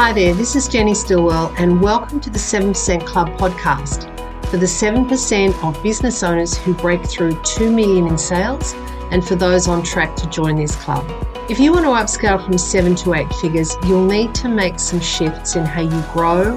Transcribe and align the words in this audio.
Hi 0.00 0.14
there, 0.14 0.32
this 0.32 0.56
is 0.56 0.66
Jenny 0.66 0.94
Stilwell, 0.94 1.54
and 1.58 1.78
welcome 1.78 2.20
to 2.20 2.30
the 2.30 2.38
7% 2.38 3.06
Club 3.06 3.28
podcast 3.36 4.04
for 4.46 4.56
the 4.56 4.64
7% 4.64 5.62
of 5.62 5.82
business 5.82 6.22
owners 6.22 6.56
who 6.56 6.72
break 6.72 7.04
through 7.04 7.38
2 7.42 7.70
million 7.70 8.06
in 8.06 8.16
sales 8.16 8.72
and 9.10 9.22
for 9.22 9.34
those 9.34 9.68
on 9.68 9.82
track 9.82 10.16
to 10.16 10.26
join 10.30 10.56
this 10.56 10.74
club. 10.74 11.04
If 11.50 11.60
you 11.60 11.70
want 11.70 11.84
to 11.84 11.90
upscale 11.90 12.42
from 12.42 12.56
7 12.56 12.94
to 12.94 13.12
8 13.12 13.30
figures, 13.34 13.76
you'll 13.84 14.06
need 14.06 14.34
to 14.36 14.48
make 14.48 14.80
some 14.80 15.00
shifts 15.00 15.54
in 15.56 15.66
how 15.66 15.82
you 15.82 16.02
grow, 16.14 16.56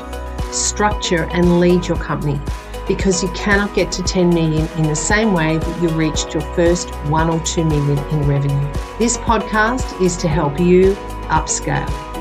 structure, 0.54 1.26
and 1.34 1.60
lead 1.60 1.86
your 1.86 1.98
company 1.98 2.40
because 2.88 3.22
you 3.22 3.28
cannot 3.34 3.76
get 3.76 3.92
to 3.92 4.04
10 4.04 4.30
million 4.30 4.70
in 4.78 4.84
the 4.84 4.96
same 4.96 5.34
way 5.34 5.58
that 5.58 5.82
you 5.82 5.90
reached 5.90 6.34
your 6.34 6.44
first 6.56 6.96
1 7.10 7.30
or 7.30 7.42
2 7.42 7.66
million 7.66 7.98
in 8.08 8.26
revenue. 8.26 8.74
This 9.00 9.18
podcast 9.18 10.02
is 10.02 10.16
to 10.16 10.30
help 10.30 10.62
you 10.62 10.94
upscale. 11.28 12.13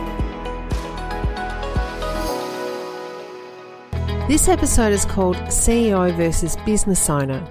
This 4.29 4.49
episode 4.49 4.93
is 4.93 5.04
called 5.04 5.36
CEO 5.49 6.17
versus 6.17 6.57
Business 6.64 7.11
Owner, 7.11 7.44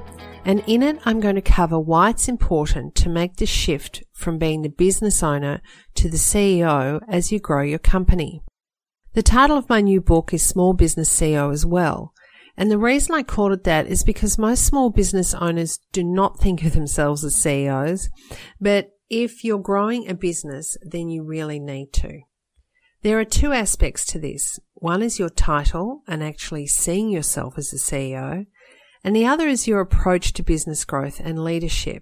and 0.46 0.64
in 0.68 0.82
it 0.82 1.00
I'm 1.04 1.20
going 1.20 1.36
to 1.36 1.42
cover 1.42 1.78
why 1.78 2.12
it's 2.12 2.30
important 2.30 2.96
to 2.96 3.10
make 3.10 3.36
the 3.36 3.46
shift 3.46 4.04
from 4.14 4.38
being 4.38 4.62
the 4.62 4.70
business 4.70 5.22
owner 5.22 5.62
to 5.96 6.10
the 6.10 6.18
CEO 6.18 7.02
as 7.10 7.30
you 7.30 7.40
grow 7.40 7.62
your 7.62 7.78
company. 7.78 8.42
The 9.14 9.22
title 9.22 9.58
of 9.58 9.68
my 9.68 9.82
new 9.82 10.00
book 10.00 10.34
is 10.34 10.44
Small 10.44 10.74
Business 10.74 11.10
CEO 11.10 11.52
as 11.52 11.66
well, 11.66 12.14
and 12.56 12.72
the 12.72 12.80
reason 12.80 13.16
I 13.16 13.24
called 13.24 13.52
it 13.52 13.66
that 13.66 13.88
is 13.88 14.06
because 14.06 14.38
most 14.38 14.66
small 14.66 14.90
business 14.90 15.34
owners 15.34 15.78
do 15.92 16.06
not 16.06 16.40
think 16.40 16.64
of 16.64 16.72
themselves 16.72 17.26
as 17.26 17.36
CEOs, 17.36 18.10
but 18.62 18.92
if 19.10 19.44
you're 19.44 19.60
growing 19.60 20.10
a 20.10 20.14
business, 20.14 20.78
then 20.82 21.10
you 21.10 21.22
really 21.22 21.60
need 21.60 21.92
to. 21.94 22.22
There 23.04 23.20
are 23.20 23.26
two 23.26 23.52
aspects 23.52 24.06
to 24.06 24.20
this. 24.20 24.60
One 24.82 25.04
is 25.04 25.20
your 25.20 25.30
title 25.30 26.02
and 26.08 26.24
actually 26.24 26.66
seeing 26.66 27.12
yourself 27.12 27.56
as 27.56 27.72
a 27.72 27.76
CEO, 27.76 28.48
and 29.04 29.16
the 29.16 29.28
other 29.28 29.48
is 29.48 29.68
your 29.68 29.80
approach 29.80 30.34
to 30.34 30.42
business 30.42 30.86
growth 30.86 31.22
and 31.24 31.44
leadership. 31.44 32.02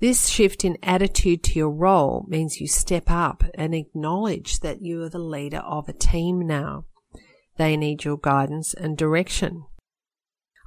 This 0.00 0.26
shift 0.26 0.64
in 0.64 0.76
attitude 0.82 1.44
to 1.44 1.56
your 1.56 1.70
role 1.70 2.26
means 2.26 2.60
you 2.60 2.66
step 2.66 3.04
up 3.06 3.44
and 3.54 3.76
acknowledge 3.76 4.58
that 4.58 4.82
you 4.82 5.04
are 5.04 5.08
the 5.08 5.20
leader 5.20 5.58
of 5.58 5.88
a 5.88 5.92
team 5.92 6.44
now. 6.44 6.86
They 7.58 7.76
need 7.76 8.02
your 8.02 8.18
guidance 8.18 8.74
and 8.74 8.98
direction. 8.98 9.64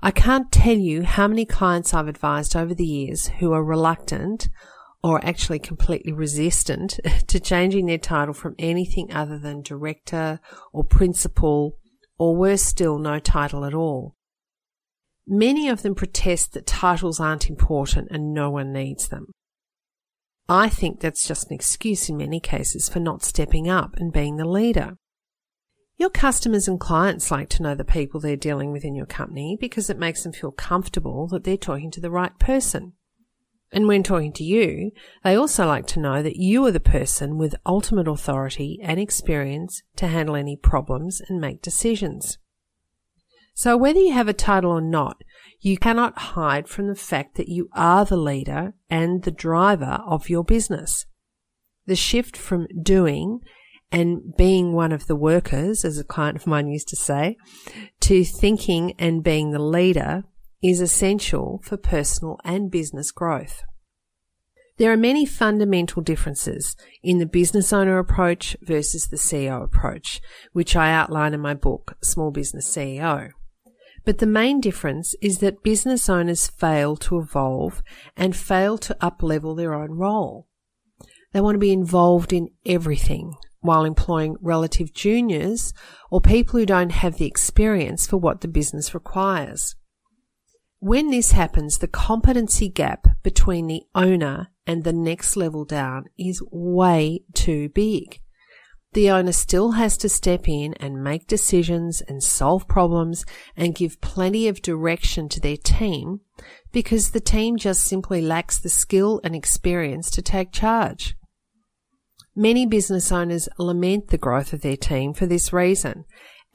I 0.02 0.12
can't 0.12 0.50
tell 0.50 0.78
you 0.78 1.04
how 1.04 1.28
many 1.28 1.44
clients 1.44 1.94
I've 1.94 2.08
advised 2.08 2.56
over 2.56 2.74
the 2.74 2.86
years 2.86 3.28
who 3.40 3.52
are 3.52 3.66
reluctant 3.66 4.48
or 5.04 5.24
actually 5.26 5.60
completely 5.60 6.12
resistant 6.12 7.00
to 7.28 7.40
changing 7.40 7.86
their 7.86 7.98
title 7.98 8.34
from 8.34 8.56
anything 8.60 9.12
other 9.12 9.38
than 9.38 9.62
director 9.62 10.40
or 10.72 10.84
principal 10.84 11.78
or 12.18 12.36
worse 12.36 12.62
still, 12.62 13.00
no 13.00 13.18
title 13.18 13.66
at 13.66 13.74
all. 13.74 14.16
Many 15.26 15.70
of 15.70 15.82
them 15.82 15.96
protest 15.96 16.54
that 16.54 16.68
titles 16.68 17.20
aren't 17.20 17.50
important 17.50 18.10
and 18.12 18.34
no 18.34 18.52
one 18.52 18.72
needs 18.72 19.08
them. 19.08 19.32
I 20.48 20.70
think 20.70 21.00
that's 21.00 21.26
just 21.26 21.48
an 21.48 21.56
excuse 21.56 22.10
in 22.10 22.18
many 22.18 22.40
cases 22.40 22.90
for 22.90 23.00
not 23.00 23.24
stepping 23.24 23.70
up 23.70 23.96
and 23.98 24.12
being 24.12 24.36
the 24.36 24.48
leader. 24.48 24.98
Your 25.98 26.10
customers 26.10 26.68
and 26.68 26.80
clients 26.80 27.32
like 27.32 27.50
to 27.50 27.64
know 27.64 27.74
the 27.74 27.86
people 27.86 28.20
they're 28.20 28.36
dealing 28.36 28.72
with 28.72 28.84
in 28.84 28.96
your 28.96 29.06
company 29.06 29.58
because 29.60 29.90
it 29.90 29.98
makes 29.98 30.24
them 30.24 30.34
feel 30.34 30.52
comfortable 30.52 31.28
that 31.28 31.44
they're 31.44 31.58
talking 31.58 31.92
to 31.92 32.02
the 32.02 32.12
right 32.12 32.38
person. 32.38 32.94
And 33.72 33.88
when 33.88 34.04
talking 34.04 34.34
to 34.34 34.44
you, 34.44 34.92
they 35.24 35.36
also 35.36 35.66
like 35.66 35.88
to 35.88 36.00
know 36.00 36.22
that 36.22 36.36
you 36.36 36.66
are 36.66 36.72
the 36.72 36.80
person 36.80 37.38
with 37.38 37.56
ultimate 37.66 38.08
authority 38.08 38.80
and 38.84 39.00
experience 39.00 39.82
to 39.96 40.08
handle 40.08 40.36
any 40.36 40.58
problems 40.58 41.22
and 41.30 41.40
make 41.40 41.62
decisions. 41.62 42.38
So 43.54 43.78
whether 43.78 44.00
you 44.00 44.14
have 44.14 44.28
a 44.28 44.34
title 44.34 44.72
or 44.72 44.82
not, 44.82 45.24
you 45.60 45.78
cannot 45.78 46.18
hide 46.18 46.68
from 46.68 46.88
the 46.88 46.96
fact 46.96 47.36
that 47.36 47.48
you 47.48 47.70
are 47.74 48.04
the 48.04 48.18
leader 48.18 48.74
and 48.90 49.24
the 49.24 49.32
driver 49.32 50.00
of 50.06 50.30
your 50.30 50.44
business. 50.44 51.06
The 51.86 51.96
shift 51.96 52.36
from 52.36 52.68
doing 52.82 53.40
and 53.92 54.36
being 54.38 54.74
one 54.74 54.92
of 54.92 55.08
the 55.08 55.16
workers, 55.16 55.84
as 55.84 55.98
a 55.98 56.04
client 56.04 56.38
of 56.38 56.48
mine 56.48 56.70
used 56.70 56.88
to 56.90 56.96
say, 56.96 57.38
to 58.00 58.24
thinking 58.24 58.94
and 58.98 59.24
being 59.24 59.52
the 59.52 59.60
leader 59.60 60.24
is 60.62 60.80
essential 60.80 61.60
for 61.64 61.78
personal 61.78 62.40
and 62.44 62.70
business 62.72 63.12
growth. 63.12 63.64
There 64.78 64.92
are 64.92 64.98
many 64.98 65.26
fundamental 65.26 66.02
differences 66.02 66.76
in 67.04 67.20
the 67.20 67.26
business 67.26 67.72
owner 67.72 68.00
approach 68.00 68.58
versus 68.62 69.08
the 69.08 69.18
CEO 69.18 69.64
approach, 69.64 70.22
which 70.54 70.76
I 70.76 70.92
outline 70.92 71.34
in 71.34 71.40
my 71.40 71.54
book, 71.54 71.98
Small 72.02 72.32
Business 72.32 72.68
CEO. 72.68 73.32
But 74.06 74.18
the 74.18 74.26
main 74.26 74.60
difference 74.60 75.14
is 75.22 75.40
that 75.40 75.62
business 75.64 76.10
owners 76.10 76.48
fail 76.48 76.96
to 76.98 77.20
evolve 77.20 77.84
and 78.18 78.36
fail 78.36 78.78
to 78.80 78.98
uplevel 79.02 79.56
their 79.56 79.74
own 79.74 79.92
role. 79.92 80.48
They 81.32 81.42
want 81.42 81.56
to 81.56 81.60
be 81.60 81.72
involved 81.72 82.34
in 82.34 82.50
everything 82.66 83.36
while 83.60 83.86
employing 83.86 84.36
relative 84.42 84.94
juniors 84.94 85.74
or 86.10 86.20
people 86.20 86.60
who 86.60 86.66
don't 86.66 86.92
have 86.92 87.18
the 87.18 87.28
experience 87.28 88.08
for 88.08 88.18
what 88.18 88.42
the 88.42 88.48
business 88.48 88.94
requires. 88.94 89.76
When 90.84 91.12
this 91.12 91.34
happens, 91.34 91.78
the 91.78 91.88
competency 91.88 92.68
gap 92.68 93.06
between 93.22 93.68
the 93.68 93.84
owner 93.94 94.48
and 94.66 94.84
the 94.84 94.92
next 94.92 95.38
level 95.38 95.64
down 95.64 96.06
is 96.18 96.42
way 96.52 97.24
too 97.36 97.70
big. 97.70 98.20
The 98.94 99.12
owner 99.12 99.32
still 99.32 99.74
has 99.74 99.96
to 99.98 100.10
step 100.10 100.50
in 100.50 100.74
and 100.80 101.04
make 101.04 101.28
decisions 101.28 102.02
and 102.02 102.24
solve 102.24 102.68
problems 102.68 103.26
and 103.56 103.76
give 103.76 104.02
plenty 104.02 104.48
of 104.48 104.64
direction 104.64 105.30
to 105.30 105.40
their 105.40 105.56
team 105.56 106.22
because 106.72 107.12
the 107.12 107.20
team 107.20 107.58
just 107.58 107.84
simply 107.84 108.20
lacks 108.20 108.58
the 108.58 108.68
skill 108.68 109.22
and 109.24 109.36
experience 109.36 110.10
to 110.10 110.24
take 110.24 110.52
charge. 110.52 111.16
Many 112.36 112.66
business 112.66 113.12
owners 113.12 113.48
lament 113.60 114.08
the 114.08 114.18
growth 114.18 114.52
of 114.52 114.62
their 114.62 114.78
team 114.78 115.14
for 115.14 115.28
this 115.28 115.54
reason, 115.54 116.06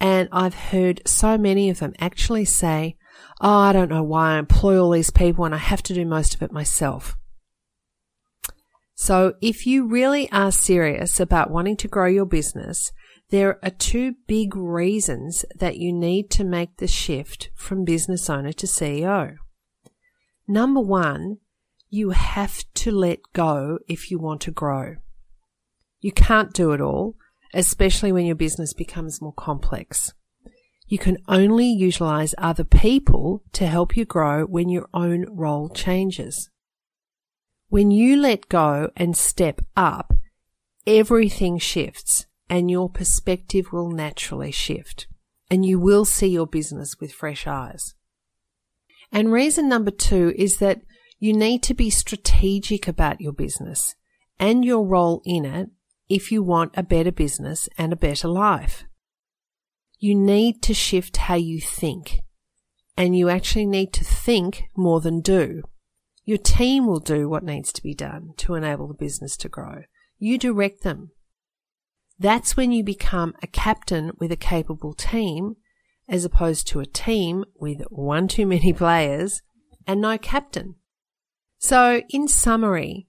and 0.01 0.29
I've 0.33 0.73
heard 0.73 1.01
so 1.07 1.39
many 1.39 1.71
of 1.71 1.79
them 1.79 1.95
actually 2.01 2.45
say, 2.45 2.97
oh, 3.41 3.59
I 3.59 3.73
don't 3.73 3.91
know 3.91 4.03
why 4.03 4.35
I 4.35 4.39
employ 4.39 4.81
all 4.81 4.91
these 4.91 5.11
people 5.11 5.45
and 5.45 5.55
I 5.55 5.59
have 5.59 5.83
to 5.85 5.95
do 5.95 6.05
most 6.05 6.35
of 6.35 6.43
it 6.43 6.53
myself. 6.53 7.17
So 8.95 9.35
if 9.43 9.67
you 9.67 9.87
really 9.87 10.31
are 10.33 10.51
serious 10.51 11.21
about 11.21 11.51
wanting 11.51 11.77
to 11.79 11.89
grow 11.89 12.07
your 12.07 12.25
business, 12.25 12.93
there 13.31 13.59
are 13.63 13.71
two 13.71 14.15
big 14.27 14.57
reasons 14.57 15.45
that 15.55 15.77
you 15.77 15.93
need 15.93 16.31
to 16.31 16.45
make 16.45 16.77
the 16.77 16.87
shift 16.87 17.51
from 17.55 17.85
business 17.85 18.31
owner 18.31 18.53
to 18.53 18.67
CEO. 18.67 19.37
Number 20.49 20.81
one, 20.81 21.39
you 21.91 22.11
have 22.11 22.65
to 22.75 22.91
let 22.91 23.19
go 23.33 23.79
if 23.89 24.11
you 24.11 24.19
want 24.19 24.41
to 24.43 24.51
grow. 24.51 24.97
You 26.01 26.13
can't 26.13 26.53
do 26.53 26.73
it 26.73 26.81
all, 26.81 27.17
especially 27.53 28.13
when 28.13 28.27
your 28.27 28.37
business 28.37 28.73
becomes 28.73 29.21
more 29.21 29.33
complex. 29.33 30.13
You 30.89 30.99
can 30.99 31.19
only 31.27 31.67
utilize 31.67 32.35
other 32.39 32.65
people 32.65 33.43
to 33.53 33.67
help 33.67 33.97
you 33.97 34.05
grow 34.05 34.45
when 34.45 34.69
your 34.69 34.89
own 34.95 35.27
role 35.29 35.69
changes. 35.69 36.49
When 37.69 37.91
you 37.91 38.17
let 38.17 38.49
go 38.49 38.91
and 38.97 39.17
step 39.17 39.61
up, 39.77 40.15
everything 40.87 41.59
shifts 41.59 42.27
and 42.49 42.71
your 42.71 42.89
perspective 42.89 43.73
will 43.73 43.91
naturally 43.91 44.53
shift 44.53 45.09
and 45.51 45.65
you 45.65 45.79
will 45.79 46.05
see 46.05 46.29
your 46.29 46.47
business 46.47 47.01
with 47.01 47.13
fresh 47.13 47.47
eyes. 47.47 47.95
And 49.13 49.33
reason 49.33 49.69
number 49.69 49.91
two 49.91 50.33
is 50.37 50.59
that 50.59 50.83
you 51.19 51.33
need 51.33 51.63
to 51.65 51.75
be 51.75 51.91
strategic 51.91 52.87
about 52.87 53.21
your 53.21 53.33
business 53.33 53.95
and 54.39 54.65
your 54.65 54.85
role 54.85 55.23
in 55.25 55.45
it 55.45 55.71
if 56.09 56.31
you 56.31 56.43
want 56.43 56.73
a 56.77 56.83
better 56.83 57.13
business 57.13 57.69
and 57.77 57.93
a 57.93 57.97
better 57.97 58.29
life. 58.29 58.85
You 59.99 60.15
need 60.15 60.63
to 60.63 60.75
shift 60.75 61.17
how 61.17 61.35
you 61.37 61.61
think. 61.61 62.21
And 62.97 63.17
you 63.17 63.29
actually 63.29 63.67
need 63.67 63.93
to 63.95 64.05
think 64.05 64.65
more 64.77 65.01
than 65.01 65.21
do. 65.21 65.63
Your 66.25 66.39
team 66.39 66.87
will 66.87 67.01
do 67.01 67.29
what 67.29 67.45
needs 67.45 67.73
to 67.73 67.83
be 67.83 67.95
done 67.95 68.31
to 68.39 68.55
enable 68.55 68.89
the 68.89 68.95
business 68.95 69.37
to 69.39 69.49
grow. 69.49 69.83
You 70.19 70.39
direct 70.39 70.83
them. 70.83 71.11
That's 72.19 72.57
when 72.57 72.73
you 72.73 72.83
become 72.83 73.35
a 73.43 73.47
captain 73.47 74.13
with 74.19 74.33
a 74.33 74.37
capable 74.37 74.95
team 74.95 75.57
as 76.09 76.25
opposed 76.25 76.67
to 76.69 76.81
a 76.81 76.87
team 76.87 77.45
with 77.55 77.83
one 77.91 78.29
too 78.29 78.47
many 78.47 78.73
players 78.75 79.43
and 79.87 80.01
no 80.01 80.19
captain. 80.19 80.77
So, 81.59 82.03
in 82.11 82.29
summary, 82.29 83.07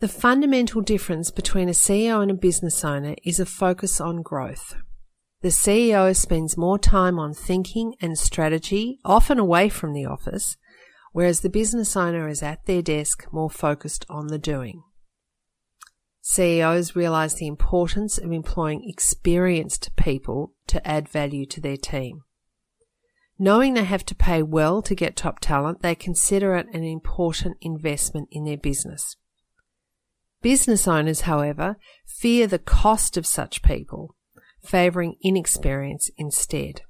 the 0.00 0.08
fundamental 0.08 0.80
difference 0.80 1.30
between 1.30 1.68
a 1.68 1.72
CEO 1.72 2.22
and 2.22 2.30
a 2.30 2.34
business 2.34 2.84
owner 2.84 3.14
is 3.24 3.38
a 3.38 3.46
focus 3.46 4.00
on 4.00 4.22
growth. 4.22 4.74
The 5.42 5.48
CEO 5.48 6.14
spends 6.14 6.58
more 6.58 6.78
time 6.78 7.18
on 7.18 7.32
thinking 7.32 7.94
and 8.00 8.18
strategy, 8.18 8.98
often 9.06 9.38
away 9.38 9.70
from 9.70 9.94
the 9.94 10.04
office, 10.04 10.58
whereas 11.12 11.40
the 11.40 11.48
business 11.48 11.96
owner 11.96 12.28
is 12.28 12.42
at 12.42 12.66
their 12.66 12.82
desk 12.82 13.26
more 13.32 13.48
focused 13.48 14.04
on 14.10 14.26
the 14.26 14.38
doing. 14.38 14.82
CEOs 16.20 16.94
realize 16.94 17.34
the 17.34 17.46
importance 17.46 18.18
of 18.18 18.30
employing 18.30 18.86
experienced 18.86 19.96
people 19.96 20.52
to 20.66 20.86
add 20.86 21.08
value 21.08 21.46
to 21.46 21.60
their 21.60 21.78
team. 21.78 22.20
Knowing 23.38 23.72
they 23.72 23.84
have 23.84 24.04
to 24.04 24.14
pay 24.14 24.42
well 24.42 24.82
to 24.82 24.94
get 24.94 25.16
top 25.16 25.40
talent, 25.40 25.80
they 25.80 25.94
consider 25.94 26.54
it 26.54 26.66
an 26.74 26.84
important 26.84 27.56
investment 27.62 28.28
in 28.30 28.44
their 28.44 28.58
business. 28.58 29.16
Business 30.42 30.86
owners, 30.86 31.22
however, 31.22 31.76
fear 32.06 32.46
the 32.46 32.58
cost 32.58 33.16
of 33.16 33.26
such 33.26 33.62
people, 33.62 34.14
favouring 34.62 35.16
inexperience 35.22 36.10
instead. 36.16 36.82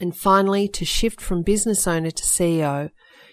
And 0.00 0.16
finally, 0.16 0.68
to 0.68 0.84
shift 0.84 1.20
from 1.20 1.42
business 1.42 1.86
owner 1.86 2.10
to 2.10 2.24
CEO, 2.24 2.90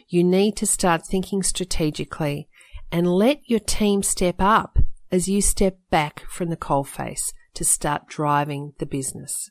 you 0.08 0.24
need 0.24 0.56
to 0.58 0.66
start 0.66 1.06
thinking 1.06 1.42
strategically 1.42 2.48
and 2.92 3.08
let 3.08 3.40
your 3.46 3.60
team 3.60 4.04
step 4.04 4.36
up 4.40 4.78
as 5.12 5.28
you 5.28 5.42
step 5.42 5.78
back 5.90 6.24
from 6.30 6.50
the 6.50 6.58
coalface 6.58 7.34
to 7.54 7.66
start 7.66 8.08
driving 8.08 8.74
the 8.80 8.86
business. 8.86 9.50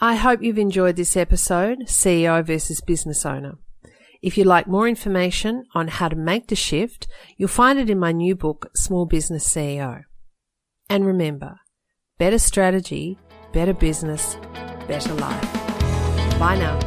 I 0.00 0.16
hope 0.16 0.42
you've 0.42 0.58
enjoyed 0.58 0.96
this 0.96 1.16
episode, 1.16 1.86
CEO 1.86 2.44
versus 2.44 2.80
business 2.80 3.24
owner. 3.24 3.54
If 4.22 4.36
you'd 4.36 4.46
like 4.46 4.66
more 4.66 4.88
information 4.88 5.64
on 5.74 5.88
how 5.88 6.08
to 6.08 6.16
make 6.16 6.48
the 6.48 6.56
shift, 6.56 7.06
you'll 7.36 7.48
find 7.48 7.78
it 7.78 7.90
in 7.90 7.98
my 7.98 8.12
new 8.12 8.34
book, 8.34 8.70
Small 8.74 9.06
Business 9.06 9.48
CEO. 9.48 10.02
And 10.88 11.06
remember, 11.06 11.56
better 12.18 12.38
strategy, 12.38 13.18
better 13.52 13.74
business, 13.74 14.38
better 14.88 15.12
life. 15.16 15.52
Bye 16.38 16.56
now. 16.58 16.78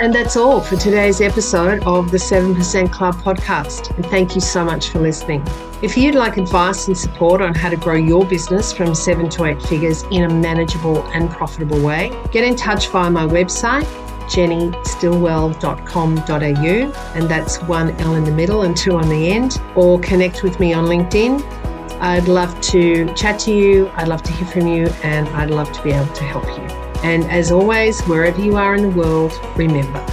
And 0.00 0.12
that's 0.12 0.36
all 0.36 0.60
for 0.60 0.74
today's 0.76 1.20
episode 1.20 1.80
of 1.84 2.10
the 2.10 2.16
7% 2.16 2.92
Club 2.92 3.14
podcast. 3.16 3.96
And 3.96 4.04
thank 4.06 4.34
you 4.34 4.40
so 4.40 4.64
much 4.64 4.88
for 4.88 4.98
listening. 4.98 5.44
If 5.80 5.96
you'd 5.96 6.16
like 6.16 6.38
advice 6.38 6.88
and 6.88 6.98
support 6.98 7.40
on 7.40 7.54
how 7.54 7.70
to 7.70 7.76
grow 7.76 7.94
your 7.94 8.26
business 8.26 8.72
from 8.72 8.96
seven 8.96 9.28
to 9.30 9.44
eight 9.44 9.62
figures 9.62 10.02
in 10.10 10.24
a 10.24 10.28
manageable 10.28 11.04
and 11.12 11.30
profitable 11.30 11.80
way, 11.80 12.10
get 12.32 12.42
in 12.42 12.56
touch 12.56 12.88
via 12.88 13.10
my 13.10 13.24
website, 13.24 13.84
jennystilwell.com.au, 14.26 17.16
and 17.16 17.30
that's 17.30 17.62
one 17.62 17.90
L 18.00 18.16
in 18.16 18.24
the 18.24 18.32
middle 18.32 18.62
and 18.62 18.76
two 18.76 18.96
on 18.96 19.08
the 19.08 19.30
end, 19.30 19.60
or 19.76 20.00
connect 20.00 20.42
with 20.42 20.58
me 20.58 20.72
on 20.72 20.86
LinkedIn. 20.86 21.61
I'd 22.02 22.26
love 22.26 22.60
to 22.72 23.14
chat 23.14 23.38
to 23.42 23.52
you, 23.52 23.88
I'd 23.94 24.08
love 24.08 24.24
to 24.24 24.32
hear 24.32 24.48
from 24.48 24.66
you, 24.66 24.88
and 25.04 25.28
I'd 25.28 25.50
love 25.50 25.70
to 25.70 25.82
be 25.84 25.92
able 25.92 26.12
to 26.12 26.24
help 26.24 26.44
you. 26.46 26.64
And 27.04 27.22
as 27.30 27.52
always, 27.52 28.00
wherever 28.02 28.40
you 28.40 28.56
are 28.56 28.74
in 28.74 28.82
the 28.82 28.90
world, 28.90 29.32
remember 29.56 30.04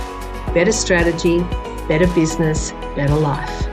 better 0.54 0.72
strategy, 0.72 1.40
better 1.88 2.06
business, 2.14 2.74
better 2.96 3.16
life. 3.16 3.69